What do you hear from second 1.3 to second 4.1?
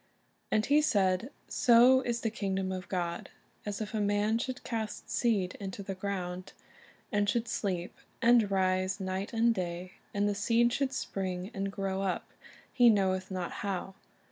So is the kingdom of God, as if a